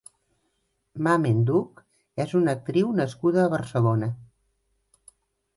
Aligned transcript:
Mamen 1.07 1.43
Duch 1.49 1.83
és 2.25 2.35
una 2.41 2.55
actriu 2.61 2.89
nascuda 3.03 3.45
a 3.45 3.53
Barcelona. 3.55 4.09